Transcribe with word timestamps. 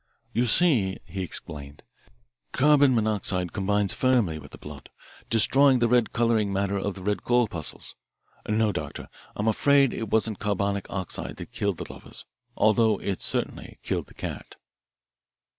"You 0.33 0.47
see," 0.47 0.97
he 1.05 1.21
explained, 1.21 1.83
"carbon 2.53 2.95
monoxide 2.95 3.53
combines 3.53 3.93
firmly 3.93 4.39
with 4.39 4.49
the 4.49 4.57
blood, 4.57 4.89
destroying 5.29 5.77
the 5.77 5.87
red 5.87 6.11
colouring 6.11 6.51
matter 6.51 6.75
of 6.79 6.95
the 6.95 7.03
red 7.03 7.23
corpuscles. 7.23 7.95
No, 8.49 8.71
Doctor, 8.71 9.09
I'm 9.35 9.47
afraid 9.47 9.93
it 9.93 10.09
wasn't 10.09 10.39
carbonic 10.39 10.87
oxide 10.89 11.35
that 11.37 11.51
killed 11.51 11.77
the 11.77 11.93
lovers, 11.93 12.25
although 12.57 12.97
it 12.99 13.21
certainly 13.21 13.77
killed 13.83 14.07
the 14.07 14.15
cat." 14.15 14.55